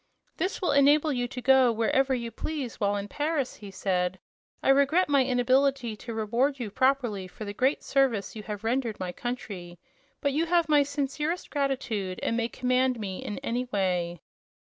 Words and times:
"This 0.37 0.63
will 0.63 0.71
enable 0.71 1.13
you 1.13 1.27
to 1.27 1.41
go 1.43 1.71
wherever 1.71 2.15
you 2.15 2.31
please, 2.31 2.79
while 2.79 2.95
in 2.95 3.07
Paris," 3.07 3.57
he 3.57 3.69
said. 3.69 4.17
"I 4.63 4.69
regret 4.69 5.07
my 5.07 5.23
inability 5.23 5.95
to 5.97 6.13
reward 6.15 6.57
you 6.59 6.71
properly 6.71 7.27
for 7.27 7.45
the 7.45 7.53
great 7.53 7.83
service 7.83 8.35
you 8.35 8.41
have 8.41 8.63
rendered 8.63 8.99
my 8.99 9.11
country; 9.11 9.77
but 10.19 10.33
you 10.33 10.47
have 10.47 10.67
my 10.67 10.81
sincerest 10.81 11.51
gratitude, 11.51 12.19
and 12.23 12.35
may 12.35 12.47
command 12.49 12.99
me 12.99 13.23
in 13.23 13.37
any 13.43 13.65
way." 13.65 14.23